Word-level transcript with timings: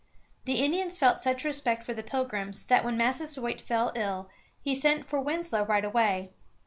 The 0.45 0.55
Indians 0.63 0.97
felt 0.97 1.19
such 1.19 1.45
respect 1.45 1.83
for 1.83 1.93
the 1.93 2.01
Pilgrims 2.01 2.65
that 2.65 2.83
when 2.83 2.97
Massasoit 2.97 3.61
fell 3.61 3.91
ill 3.95 4.31
he 4.59 4.73
sent 4.73 5.05
for 5.05 5.19
Winslow 5.21 5.61
right 5.63 5.85
away. 5.85 6.31